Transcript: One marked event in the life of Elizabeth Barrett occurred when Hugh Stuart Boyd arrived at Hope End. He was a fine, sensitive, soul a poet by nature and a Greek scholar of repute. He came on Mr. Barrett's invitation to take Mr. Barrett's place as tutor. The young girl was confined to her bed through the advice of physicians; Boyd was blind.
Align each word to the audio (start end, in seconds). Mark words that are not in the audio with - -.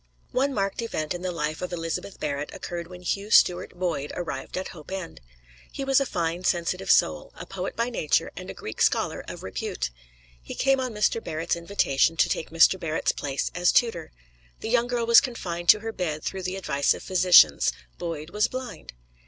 One 0.31 0.51
marked 0.51 0.81
event 0.81 1.13
in 1.13 1.21
the 1.21 1.31
life 1.31 1.61
of 1.61 1.71
Elizabeth 1.71 2.19
Barrett 2.19 2.51
occurred 2.55 2.87
when 2.87 3.03
Hugh 3.03 3.29
Stuart 3.29 3.77
Boyd 3.77 4.11
arrived 4.15 4.57
at 4.57 4.69
Hope 4.69 4.89
End. 4.89 5.21
He 5.71 5.83
was 5.83 5.99
a 5.99 6.07
fine, 6.07 6.43
sensitive, 6.43 6.89
soul 6.89 7.31
a 7.35 7.45
poet 7.45 7.75
by 7.75 7.91
nature 7.91 8.31
and 8.35 8.49
a 8.49 8.53
Greek 8.55 8.81
scholar 8.81 9.23
of 9.27 9.43
repute. 9.43 9.91
He 10.41 10.55
came 10.55 10.79
on 10.79 10.91
Mr. 10.95 11.23
Barrett's 11.23 11.55
invitation 11.55 12.17
to 12.17 12.29
take 12.29 12.49
Mr. 12.49 12.79
Barrett's 12.79 13.11
place 13.11 13.51
as 13.53 13.71
tutor. 13.71 14.11
The 14.61 14.69
young 14.69 14.87
girl 14.87 15.05
was 15.05 15.21
confined 15.21 15.69
to 15.69 15.81
her 15.81 15.91
bed 15.91 16.23
through 16.23 16.41
the 16.41 16.55
advice 16.55 16.95
of 16.95 17.03
physicians; 17.03 17.71
Boyd 17.99 18.31
was 18.31 18.47
blind. 18.47 18.93